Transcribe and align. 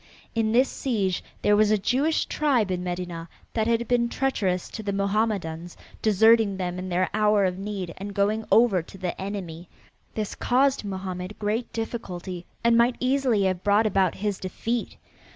In 0.33 0.51
this 0.51 0.67
siege 0.67 1.23
there 1.43 1.55
was 1.55 1.69
a 1.69 1.77
Jewish 1.77 2.25
tribe 2.25 2.71
in 2.71 2.83
Medinah 2.83 3.27
that 3.53 3.67
had 3.67 3.87
been 3.87 4.09
treacherous 4.09 4.67
to 4.69 4.81
the 4.81 4.91
Mohammedans, 4.91 5.77
deserting 6.01 6.57
them 6.57 6.79
in 6.79 6.89
their 6.89 7.07
hour 7.13 7.45
of 7.45 7.59
need, 7.59 7.93
and 7.97 8.15
going 8.15 8.43
over 8.51 8.81
to 8.81 8.97
the 8.97 9.21
enemy. 9.21 9.69
This 10.15 10.33
caused 10.33 10.83
Mohammed 10.83 11.37
great 11.37 11.71
difficulty 11.71 12.47
and 12.63 12.75
might 12.75 12.95
easily 12.99 13.43
have 13.43 13.63
brought 13.63 13.85
about 13.85 14.15
his 14.15 14.39
defeat. 14.39 14.97